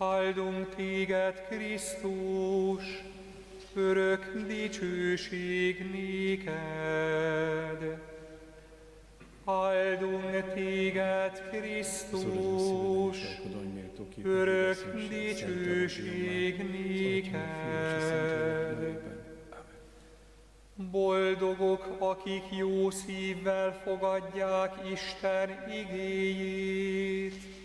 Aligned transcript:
Áldunk 0.00 0.74
téged, 0.74 1.46
Krisztus, 1.48 3.02
örök 3.74 4.46
dicsőség 4.46 5.90
néked. 5.90 7.98
Áldunk 9.44 10.52
téged, 10.54 11.48
Krisztus, 11.50 13.18
örök 14.24 14.94
dicsőség 15.08 16.70
néked. 16.70 17.38
Boldogok, 20.74 21.96
akik 21.98 22.44
jó 22.50 22.90
szívvel 22.90 23.80
fogadják 23.84 24.74
Isten 24.92 25.70
igéjét, 25.70 27.57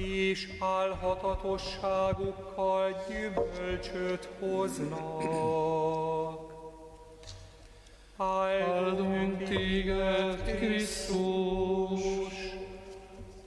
és 0.00 0.48
álhatatosságukkal 0.58 3.04
gyümölcsöt 3.08 4.28
hoznak. 4.38 5.24
Áldunk 8.16 9.42
téged, 9.42 10.56
Krisztus, 10.56 12.32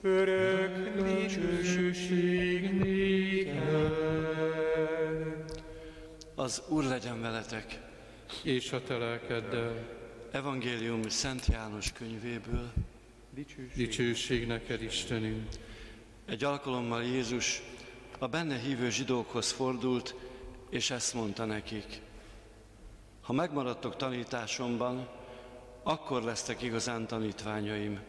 örök 0.02 1.04
dicsőség 1.04 2.74
néked. 2.74 4.02
Az 6.36 6.64
Úr 6.68 6.84
legyen 6.84 7.22
veletek! 7.22 7.82
És 8.44 8.72
a 8.72 8.84
te 8.84 8.98
lelkeddel. 8.98 10.02
Evangélium 10.32 11.10
Szent 11.10 11.46
János 11.46 11.92
könyvéből. 11.92 12.72
Dicsőség, 13.30 13.72
Dicsőség 13.76 14.48
neked, 14.48 14.82
Istenünk! 14.82 15.48
Egy 16.26 16.44
alkalommal 16.44 17.04
Jézus 17.04 17.62
a 18.20 18.28
benne 18.28 18.58
hívő 18.58 18.90
zsidókhoz 18.90 19.52
fordult, 19.52 20.16
és 20.70 20.90
ezt 20.90 21.14
mondta 21.14 21.46
nekik. 21.46 22.02
Ha 23.22 23.34
megmaradtok 23.34 23.96
tanításomban, 23.96 25.10
akkor 25.84 26.24
lesztek 26.24 26.62
igazán 26.62 27.08
tanítványaim. 27.08 28.00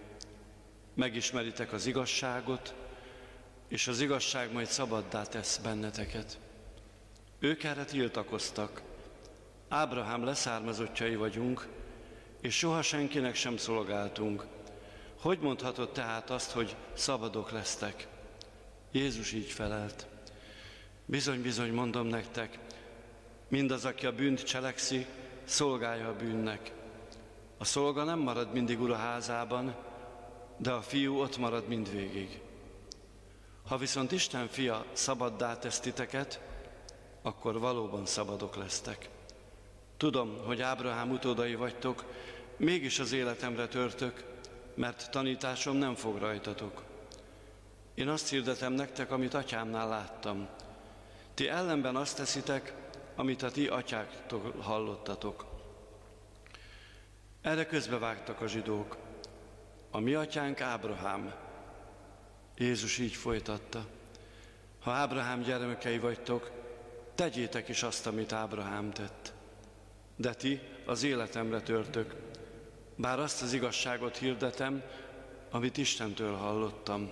Megismeritek 0.94 1.72
az 1.72 1.86
igazságot, 1.86 2.74
és 3.68 3.88
az 3.88 4.00
igazság 4.00 4.52
majd 4.52 4.66
szabaddá 4.66 5.22
tesz 5.22 5.56
benneteket. 5.58 6.38
Ők 7.38 7.62
erre 7.62 7.84
tiltakoztak. 7.84 8.82
Ábrahám 9.68 10.24
leszármazottjai 10.24 11.16
vagyunk, 11.16 11.68
és 12.40 12.58
soha 12.58 12.82
senkinek 12.82 13.34
sem 13.34 13.56
szolgáltunk. 13.56 14.46
Hogy 15.20 15.38
mondhatod 15.38 15.92
tehát 15.92 16.30
azt, 16.30 16.50
hogy 16.50 16.76
szabadok 16.92 17.50
lesztek? 17.50 18.12
Jézus 18.94 19.32
így 19.32 19.50
felelt. 19.50 20.06
Bizony, 21.06 21.42
bizony, 21.42 21.72
mondom 21.72 22.06
nektek, 22.06 22.58
Mindaz, 23.48 23.84
aki 23.84 24.06
a 24.06 24.12
bűnt 24.12 24.42
cselekszi, 24.42 25.06
szolgálja 25.44 26.08
a 26.08 26.16
bűnnek. 26.16 26.72
A 27.58 27.64
szolga 27.64 28.04
nem 28.04 28.18
marad 28.18 28.52
mindig 28.52 28.80
ura 28.80 28.96
házában, 28.96 29.74
de 30.56 30.70
a 30.70 30.82
fiú 30.82 31.20
ott 31.20 31.36
marad 31.36 31.68
mindvégig. 31.68 32.40
Ha 33.66 33.76
viszont 33.76 34.12
Isten 34.12 34.48
fia 34.48 34.84
szabaddá 34.92 35.58
tesz 35.58 35.80
titeket, 35.80 36.40
akkor 37.22 37.58
valóban 37.58 38.06
szabadok 38.06 38.56
lesztek. 38.56 39.08
Tudom, 39.96 40.38
hogy 40.44 40.60
Ábrahám 40.60 41.10
utódai 41.10 41.54
vagytok, 41.54 42.04
mégis 42.56 42.98
az 42.98 43.12
életemre 43.12 43.68
törtök, 43.68 44.24
mert 44.74 45.10
tanításom 45.10 45.76
nem 45.76 45.94
fog 45.94 46.18
rajtatok. 46.18 46.93
Én 47.94 48.08
azt 48.08 48.28
hirdetem 48.28 48.72
nektek, 48.72 49.10
amit 49.10 49.34
atyámnál 49.34 49.88
láttam. 49.88 50.48
Ti 51.34 51.48
ellenben 51.48 51.96
azt 51.96 52.16
teszitek, 52.16 52.74
amit 53.16 53.42
a 53.42 53.50
ti 53.50 53.66
atyáktól 53.66 54.54
hallottatok. 54.60 55.44
Erre 57.42 57.66
közbevágtak 57.66 58.40
a 58.40 58.46
zsidók. 58.46 58.96
A 59.90 59.98
mi 59.98 60.14
atyánk 60.14 60.60
Ábrahám. 60.60 61.34
Jézus 62.56 62.98
így 62.98 63.14
folytatta. 63.14 63.86
Ha 64.80 64.90
Ábrahám 64.90 65.40
gyermekei 65.40 65.98
vagytok, 65.98 66.50
tegyétek 67.14 67.68
is 67.68 67.82
azt, 67.82 68.06
amit 68.06 68.32
Ábrahám 68.32 68.90
tett. 68.90 69.32
De 70.16 70.34
ti 70.34 70.60
az 70.86 71.02
életemre 71.02 71.60
törtök, 71.60 72.14
bár 72.96 73.18
azt 73.18 73.42
az 73.42 73.52
igazságot 73.52 74.16
hirdetem, 74.16 74.82
amit 75.50 75.76
Istentől 75.76 76.34
hallottam. 76.34 77.10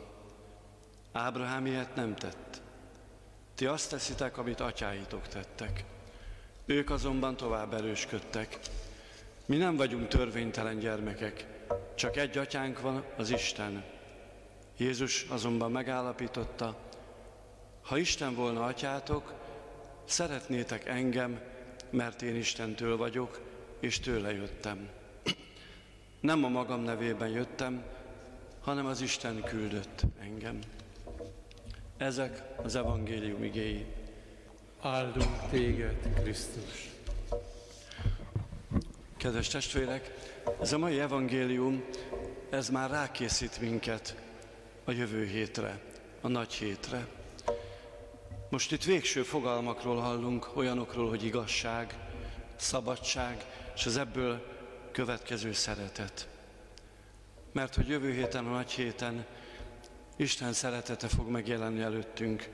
Ábrahám 1.12 1.66
ilyet 1.66 1.94
nem 1.94 2.14
tett. 2.14 2.60
Ti 3.54 3.66
azt 3.66 3.90
teszitek, 3.90 4.38
amit 4.38 4.60
atyáitok 4.60 5.28
tettek. 5.28 5.84
Ők 6.66 6.90
azonban 6.90 7.36
tovább 7.36 7.74
erősködtek. 7.74 8.58
Mi 9.46 9.56
nem 9.56 9.76
vagyunk 9.76 10.08
törvénytelen 10.08 10.78
gyermekek, 10.78 11.46
csak 11.94 12.16
egy 12.16 12.38
atyánk 12.38 12.80
van, 12.80 13.04
az 13.16 13.30
Isten. 13.30 13.84
Jézus 14.76 15.26
azonban 15.28 15.70
megállapította, 15.70 16.76
ha 17.82 17.96
Isten 17.96 18.34
volna 18.34 18.64
atyátok, 18.64 19.34
szeretnétek 20.04 20.86
engem, 20.86 21.40
mert 21.90 22.22
én 22.22 22.36
Istentől 22.36 22.96
vagyok, 22.96 23.40
és 23.80 24.00
tőle 24.00 24.32
jöttem. 24.32 24.88
Nem 26.20 26.44
a 26.44 26.48
magam 26.48 26.82
nevében 26.82 27.28
jöttem, 27.28 27.84
hanem 28.60 28.86
az 28.86 29.00
Isten 29.00 29.42
küldött 29.42 30.02
engem. 30.20 30.58
Ezek 32.02 32.42
az 32.62 32.74
evangélium 32.74 33.44
igéi. 33.44 33.86
Áldunk 34.80 35.48
téged, 35.50 35.96
Krisztus! 36.22 36.90
Kedves 39.16 39.48
testvérek, 39.48 40.14
ez 40.60 40.72
a 40.72 40.78
mai 40.78 41.00
evangélium, 41.00 41.84
ez 42.50 42.68
már 42.68 42.90
rákészít 42.90 43.60
minket 43.60 44.16
a 44.84 44.90
jövő 44.90 45.24
hétre, 45.24 45.80
a 46.20 46.28
nagy 46.28 46.52
hétre. 46.52 47.06
Most 48.50 48.72
itt 48.72 48.84
végső 48.84 49.22
fogalmakról 49.22 50.00
hallunk, 50.00 50.50
olyanokról, 50.54 51.08
hogy 51.08 51.24
igazság, 51.24 51.98
szabadság, 52.56 53.44
és 53.74 53.86
az 53.86 53.96
ebből 53.96 54.46
következő 54.92 55.52
szeretet. 55.52 56.28
Mert 57.52 57.74
hogy 57.74 57.88
jövő 57.88 58.12
héten, 58.12 58.46
a 58.46 58.50
nagy 58.50 58.70
héten 58.70 59.26
Isten 60.16 60.52
szeretete 60.52 61.08
fog 61.08 61.28
megjelenni 61.28 61.80
előttünk. 61.80 62.48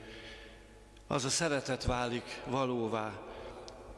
Az 1.07 1.25
a 1.25 1.29
szeretet 1.29 1.85
válik 1.85 2.41
valóvá, 2.47 3.23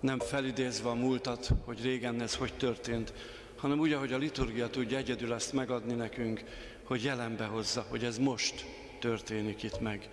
nem 0.00 0.18
felidézve 0.18 0.88
a 0.88 0.94
múltat, 0.94 1.50
hogy 1.64 1.82
régen 1.82 2.20
ez 2.20 2.36
hogy 2.36 2.54
történt, 2.54 3.12
hanem 3.56 3.78
úgy, 3.78 3.92
ahogy 3.92 4.12
a 4.12 4.18
liturgia 4.18 4.70
tudja 4.70 4.96
egyedül 4.96 5.32
azt 5.32 5.52
megadni 5.52 5.94
nekünk, 5.94 6.44
hogy 6.84 7.04
jelenbe 7.04 7.44
hozza, 7.44 7.86
hogy 7.88 8.04
ez 8.04 8.18
most 8.18 8.64
történik 9.00 9.62
itt 9.62 9.80
meg. 9.80 10.08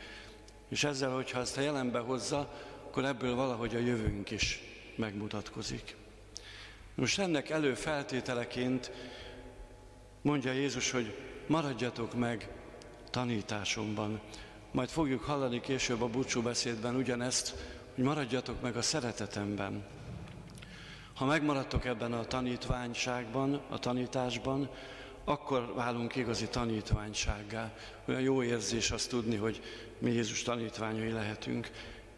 És 0.70 0.84
ezzel, 0.84 1.10
hogyha 1.10 1.40
ezt 1.40 1.58
a 1.58 1.62
jelenbe 1.62 2.00
hozza, 2.00 2.54
akkor 2.88 3.06
ebből 3.06 3.36
valahogy 3.36 3.76
a 3.76 3.80
jövőnk 3.80 4.32
is 4.32 4.62
megmutatkozik. 4.96 5.96
Most 6.96 7.20
ennek 7.20 7.50
előfeltételeként 7.50 8.92
mondja 10.22 10.52
Jézus, 10.52 10.92
hogy 10.92 11.18
maradjatok 11.48 12.14
meg 12.14 12.50
tanításomban. 13.10 14.22
Majd 14.72 14.90
fogjuk 14.90 15.24
hallani 15.24 15.60
később 15.60 16.02
a 16.02 16.08
búcsú 16.08 16.42
beszédben 16.42 16.96
ugyanezt, 16.96 17.56
hogy 17.96 18.04
maradjatok 18.04 18.62
meg 18.62 18.76
a 18.76 18.82
szeretetemben. 18.82 19.86
Ha 21.14 21.26
megmaradtok 21.26 21.86
ebben 21.86 22.14
a 22.14 22.26
tanítványságban, 22.26 23.62
a 23.70 23.80
tanításban, 23.80 24.70
akkor 25.24 25.74
válunk 25.76 26.16
igazi 26.16 26.48
tanítványsággá. 26.48 27.74
Olyan 28.08 28.22
jó 28.22 28.44
érzés 28.44 28.92
azt 28.92 29.10
tudni, 29.10 29.36
hogy 29.36 29.62
mi 29.98 30.12
Jézus 30.12 30.42
tanítványai 30.42 31.12
lehetünk. 31.12 31.70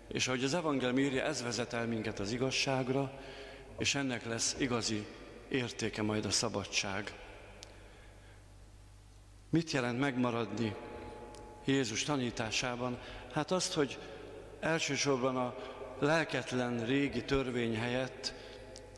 És 0.07 0.27
ahogy 0.27 0.44
az 0.44 0.53
evangélium 0.53 0.97
írja, 0.97 1.24
ez 1.24 1.44
vezet 1.44 1.74
el 1.74 1.88
minket 1.88 2.19
az 2.19 2.31
igazságra, 2.31 3.12
és 3.77 3.95
ennek 3.95 4.25
lesz 4.25 4.56
igazi 4.59 5.06
értéke 5.50 6.01
majd 6.01 6.25
a 6.25 6.31
szabadság. 6.31 7.13
Mit 9.49 9.71
jelent 9.71 9.99
megmaradni 9.99 10.75
Jézus 11.65 12.03
tanításában? 12.03 12.99
Hát 13.31 13.51
azt, 13.51 13.73
hogy 13.73 13.99
elsősorban 14.59 15.37
a 15.37 15.55
lelketlen 15.99 16.85
régi 16.85 17.23
törvény 17.23 17.77
helyett 17.77 18.33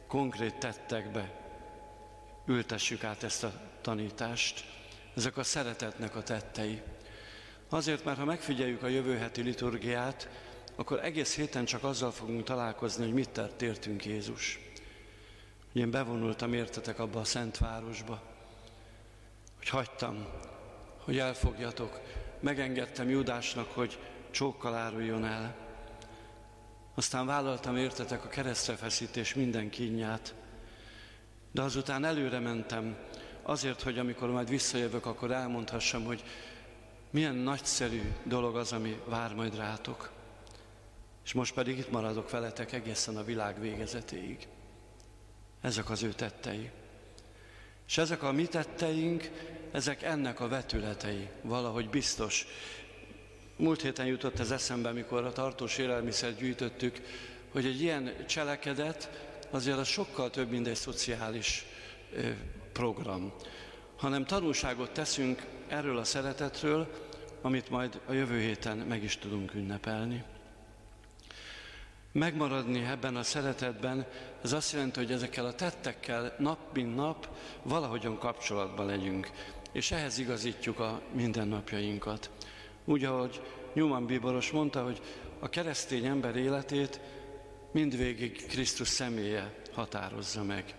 konkrét 0.07 0.55
tettekbe 0.55 1.39
ültessük 2.45 3.03
át 3.03 3.23
ezt 3.23 3.43
a 3.43 3.51
tanítást. 3.81 4.65
Ezek 5.15 5.37
a 5.37 5.43
szeretetnek 5.43 6.15
a 6.15 6.23
tettei. 6.23 6.81
Azért, 7.69 8.03
mert 8.03 8.17
ha 8.17 8.25
megfigyeljük 8.25 8.83
a 8.83 8.87
jövő 8.87 9.17
heti 9.17 9.41
liturgiát, 9.41 10.29
akkor 10.75 11.03
egész 11.03 11.35
héten 11.35 11.65
csak 11.65 11.83
azzal 11.83 12.11
fogunk 12.11 12.43
találkozni, 12.43 13.03
hogy 13.03 13.13
mit 13.13 13.29
tett 13.29 13.61
értünk 13.61 14.05
Jézus. 14.05 14.59
Hogy 15.71 15.81
én 15.81 15.91
bevonultam 15.91 16.53
értetek 16.53 16.99
abba 16.99 17.19
a 17.19 17.23
szent 17.23 17.57
városba, 17.57 18.21
hogy 19.61 19.69
hagytam, 19.69 20.27
hogy 20.97 21.17
elfogjatok. 21.17 21.99
Megengedtem 22.39 23.09
Judásnak, 23.09 23.71
hogy 23.71 23.99
csókkal 24.31 24.75
áruljon 24.75 25.25
el. 25.25 25.55
Aztán 26.95 27.25
vállaltam 27.25 27.77
értetek 27.77 28.25
a 28.25 28.27
keresztrefeszítés 28.27 29.33
minden 29.33 29.69
kínját, 29.69 30.35
de 31.51 31.61
azután 31.61 32.05
előre 32.05 32.39
mentem, 32.39 32.97
azért, 33.41 33.81
hogy 33.81 33.99
amikor 33.99 34.29
majd 34.29 34.49
visszajövök, 34.49 35.05
akkor 35.05 35.31
elmondhassam, 35.31 36.03
hogy 36.03 36.23
milyen 37.09 37.35
nagyszerű 37.35 38.01
dolog 38.23 38.55
az, 38.55 38.71
ami 38.71 39.01
vár 39.05 39.33
majd 39.33 39.55
rátok. 39.55 40.11
És 41.23 41.33
most 41.33 41.53
pedig 41.53 41.77
itt 41.77 41.91
maradok 41.91 42.29
veletek 42.29 42.71
egészen 42.71 43.17
a 43.17 43.23
világ 43.23 43.59
végezetéig. 43.59 44.47
Ezek 45.61 45.89
az 45.89 46.03
ő 46.03 46.13
tettei. 46.13 46.71
És 47.91 47.97
ezek 47.97 48.23
a 48.23 48.31
mi 48.31 48.45
tetteink, 48.45 49.29
ezek 49.71 50.03
ennek 50.03 50.39
a 50.39 50.47
vetületei, 50.47 51.27
valahogy 51.41 51.89
biztos. 51.89 52.45
Múlt 53.55 53.81
héten 53.81 54.05
jutott 54.05 54.39
ez 54.39 54.51
eszembe, 54.51 54.91
mikor 54.91 55.23
a 55.25 55.31
tartós 55.31 55.77
élelmiszert 55.77 56.37
gyűjtöttük, 56.37 57.01
hogy 57.51 57.65
egy 57.65 57.81
ilyen 57.81 58.25
cselekedet 58.27 59.09
azért 59.49 59.77
az 59.77 59.87
sokkal 59.87 60.29
több, 60.29 60.49
mint 60.49 60.67
egy 60.67 60.75
szociális 60.75 61.65
program, 62.71 63.33
hanem 63.97 64.25
tanulságot 64.25 64.91
teszünk 64.91 65.45
erről 65.67 65.97
a 65.97 66.03
szeretetről, 66.03 66.87
amit 67.41 67.69
majd 67.69 67.99
a 68.07 68.13
jövő 68.13 68.39
héten 68.39 68.77
meg 68.77 69.03
is 69.03 69.17
tudunk 69.17 69.53
ünnepelni. 69.53 70.23
Megmaradni 72.11 72.83
ebben 72.83 73.15
a 73.15 73.23
szeretetben, 73.23 74.05
ez 74.43 74.51
azt 74.51 74.71
jelenti, 74.71 74.99
hogy 74.99 75.11
ezekkel 75.11 75.45
a 75.45 75.53
tettekkel 75.53 76.35
nap 76.39 76.57
mint 76.73 76.95
nap 76.95 77.27
valahogyan 77.63 78.17
kapcsolatban 78.17 78.85
legyünk, 78.85 79.31
és 79.71 79.91
ehhez 79.91 80.17
igazítjuk 80.17 80.79
a 80.79 81.01
mindennapjainkat. 81.11 82.29
Úgy, 82.85 83.03
ahogy 83.03 83.41
Newman 83.73 84.05
Bíboros 84.05 84.51
mondta, 84.51 84.83
hogy 84.83 85.01
a 85.39 85.49
keresztény 85.49 86.05
ember 86.05 86.35
életét 86.35 86.99
mindvégig 87.71 88.45
Krisztus 88.47 88.87
személye 88.87 89.55
határozza 89.73 90.43
meg. 90.43 90.75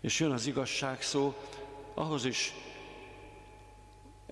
És 0.00 0.20
jön 0.20 0.30
az 0.30 0.46
igazság 0.46 1.02
szó, 1.02 1.34
ahhoz 1.94 2.24
is 2.24 2.54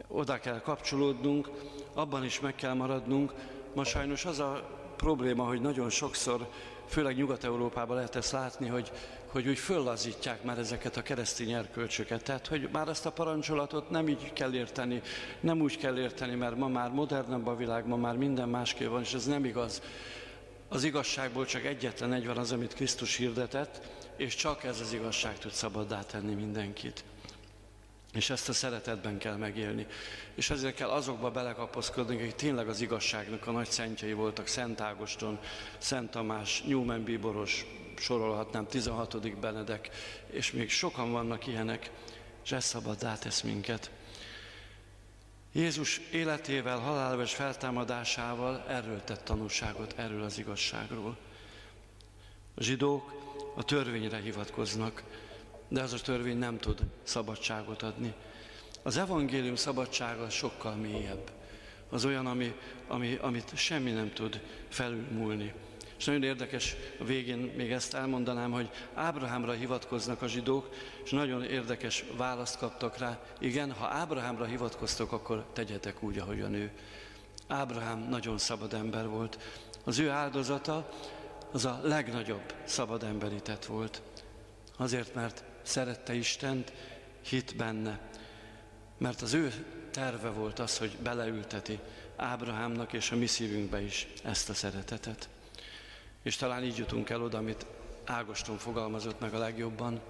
oda 0.08 0.38
kell 0.38 0.60
kapcsolódnunk, 0.60 1.50
abban 1.94 2.24
is 2.24 2.40
meg 2.40 2.54
kell 2.54 2.74
maradnunk. 2.74 3.32
Ma 3.74 3.84
sajnos 3.84 4.24
az 4.24 4.38
a 4.38 4.81
probléma, 5.02 5.44
hogy 5.44 5.60
nagyon 5.60 5.90
sokszor, 5.90 6.48
főleg 6.86 7.16
Nyugat-Európában 7.16 7.96
lehet 7.96 8.16
ezt 8.16 8.32
látni, 8.32 8.68
hogy, 8.68 8.92
hogy 9.26 9.48
úgy 9.48 9.58
föllazítják 9.58 10.42
már 10.42 10.58
ezeket 10.58 10.96
a 10.96 11.02
keresztény 11.02 11.52
erkölcsöket. 11.52 12.22
Tehát, 12.22 12.46
hogy 12.46 12.68
már 12.72 12.88
ezt 12.88 13.06
a 13.06 13.12
parancsolatot 13.12 13.90
nem 13.90 14.08
így 14.08 14.32
kell 14.32 14.54
érteni, 14.54 15.02
nem 15.40 15.60
úgy 15.60 15.78
kell 15.78 15.98
érteni, 15.98 16.34
mert 16.34 16.56
ma 16.56 16.68
már 16.68 16.90
modernebb 16.90 17.46
a 17.46 17.56
világ, 17.56 17.86
ma 17.86 17.96
már 17.96 18.16
minden 18.16 18.48
másképp 18.48 18.88
van, 18.88 19.00
és 19.00 19.14
ez 19.14 19.26
nem 19.26 19.44
igaz. 19.44 19.82
Az 20.68 20.84
igazságból 20.84 21.44
csak 21.44 21.64
egyetlen 21.64 22.12
egy 22.12 22.26
van 22.26 22.36
az, 22.36 22.52
amit 22.52 22.74
Krisztus 22.74 23.16
hirdetett, 23.16 23.80
és 24.16 24.34
csak 24.34 24.64
ez 24.64 24.80
az 24.80 24.92
igazság 24.92 25.38
tud 25.38 25.52
szabaddá 25.52 26.02
tenni 26.02 26.34
mindenkit. 26.34 27.04
És 28.12 28.30
ezt 28.30 28.48
a 28.48 28.52
szeretetben 28.52 29.18
kell 29.18 29.36
megélni. 29.36 29.86
És 30.34 30.50
ezért 30.50 30.74
kell 30.74 30.88
azokba 30.88 31.30
belekapaszkodni, 31.30 32.14
akik 32.14 32.34
tényleg 32.34 32.68
az 32.68 32.80
igazságnak 32.80 33.46
a 33.46 33.50
nagy 33.50 33.70
szentjei 33.70 34.12
voltak, 34.12 34.46
Szent 34.46 34.80
Ágoston, 34.80 35.38
Szent 35.78 36.10
Tamás, 36.10 36.62
Newman 36.62 37.02
Bíboros, 37.02 37.66
sorolhatnám, 37.96 38.66
16. 38.66 39.38
Benedek, 39.38 39.90
és 40.30 40.52
még 40.52 40.70
sokan 40.70 41.12
vannak 41.12 41.46
ilyenek, 41.46 41.90
és 42.44 42.52
ez 42.52 42.64
szabaddá 42.64 43.14
tesz 43.14 43.40
minket. 43.40 43.90
Jézus 45.52 46.00
életével, 46.12 46.78
halálával 46.78 47.24
és 47.24 47.34
feltámadásával 47.34 48.64
erről 48.68 49.04
tett 49.04 49.24
tanulságot, 49.24 49.94
erről 49.96 50.22
az 50.22 50.38
igazságról. 50.38 51.16
A 52.54 52.62
zsidók 52.62 53.12
a 53.54 53.62
törvényre 53.62 54.18
hivatkoznak, 54.18 55.02
de 55.72 55.82
az 55.82 55.92
a 55.92 55.98
törvény 55.98 56.38
nem 56.38 56.58
tud 56.58 56.78
szabadságot 57.02 57.82
adni. 57.82 58.14
Az 58.82 58.96
evangélium 58.96 59.54
szabadsága 59.54 60.30
sokkal 60.30 60.74
mélyebb. 60.74 61.30
Az 61.90 62.04
olyan, 62.04 62.26
ami, 62.26 62.54
ami, 62.88 63.18
amit 63.20 63.56
semmi 63.56 63.90
nem 63.90 64.12
tud 64.12 64.40
felülmúlni. 64.68 65.52
És 65.98 66.04
nagyon 66.04 66.22
érdekes, 66.22 66.76
a 67.00 67.04
végén 67.04 67.52
még 67.56 67.72
ezt 67.72 67.94
elmondanám, 67.94 68.50
hogy 68.50 68.70
Ábrahámra 68.94 69.52
hivatkoznak 69.52 70.22
a 70.22 70.26
zsidók, 70.26 70.68
és 71.04 71.10
nagyon 71.10 71.44
érdekes 71.44 72.04
választ 72.16 72.58
kaptak 72.58 72.98
rá. 72.98 73.22
Igen, 73.38 73.72
ha 73.72 73.86
Ábrahámra 73.86 74.44
hivatkoztok, 74.44 75.12
akkor 75.12 75.46
tegyetek 75.52 76.02
úgy, 76.02 76.18
ahogy 76.18 76.40
a 76.40 76.48
nő. 76.48 76.70
Ábrahám 77.48 78.08
nagyon 78.08 78.38
szabad 78.38 78.74
ember 78.74 79.08
volt. 79.08 79.38
Az 79.84 79.98
ő 79.98 80.10
áldozata 80.10 80.88
az 81.52 81.64
a 81.64 81.80
legnagyobb 81.82 82.54
szabad 82.64 83.02
emberi 83.02 83.40
tett 83.40 83.64
volt. 83.64 84.02
Azért, 84.76 85.14
mert 85.14 85.44
szerette 85.62 86.14
Istent, 86.14 86.72
hit 87.22 87.56
benne. 87.56 88.00
Mert 88.98 89.22
az 89.22 89.32
ő 89.32 89.52
terve 89.90 90.28
volt 90.28 90.58
az, 90.58 90.78
hogy 90.78 90.96
beleülteti 91.02 91.78
Ábrahámnak 92.16 92.92
és 92.92 93.10
a 93.10 93.16
mi 93.16 93.26
szívünkbe 93.26 93.80
is 93.80 94.06
ezt 94.22 94.48
a 94.48 94.54
szeretetet. 94.54 95.28
És 96.22 96.36
talán 96.36 96.64
így 96.64 96.76
jutunk 96.76 97.10
el 97.10 97.22
oda, 97.22 97.38
amit 97.38 97.66
Ágoston 98.04 98.58
fogalmazott 98.58 99.20
meg 99.20 99.34
a 99.34 99.38
legjobban, 99.38 100.00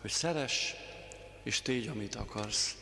hogy 0.00 0.10
szeres, 0.10 0.74
és 1.42 1.62
tégy, 1.62 1.86
amit 1.86 2.14
akarsz. 2.14 2.76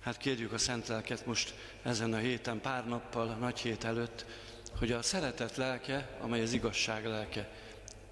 Hát 0.00 0.16
kérjük 0.16 0.52
a 0.52 0.58
Szent 0.58 0.88
Lelket 0.88 1.26
most 1.26 1.54
ezen 1.82 2.12
a 2.12 2.16
héten, 2.16 2.60
pár 2.60 2.86
nappal, 2.86 3.28
a 3.28 3.34
nagy 3.34 3.58
hét 3.58 3.84
előtt, 3.84 4.24
hogy 4.78 4.92
a 4.92 5.02
szeretet 5.02 5.56
lelke, 5.56 6.16
amely 6.20 6.42
az 6.42 6.52
igazság 6.52 7.06
lelke, 7.06 7.50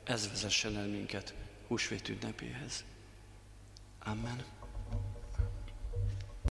ez 0.04 0.28
vezessen 0.28 0.76
el 0.76 0.86
minket 0.86 1.34
húsvét 1.66 2.08
ünnepéhez. 2.08 2.84
Amen. 4.06 4.61